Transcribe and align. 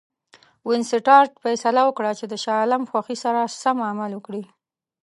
وینسیټارټ 0.67 1.31
فیصله 1.43 1.81
وکړه 1.85 2.11
چې 2.19 2.25
د 2.27 2.33
شاه 2.43 2.57
عالم 2.61 2.83
خوښي 2.89 3.17
سره 3.23 3.39
سم 3.63 3.77
عمل 3.89 4.11
وکړي. 4.15 4.43